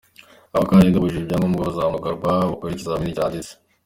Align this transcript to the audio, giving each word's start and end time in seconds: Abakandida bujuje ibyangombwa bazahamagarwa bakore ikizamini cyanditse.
Abakandida 0.55 1.01
bujuje 1.03 1.21
ibyangombwa 1.23 1.67
bazahamagarwa 1.67 2.29
bakore 2.43 2.71
ikizamini 2.73 3.17
cyanditse. 3.17 3.53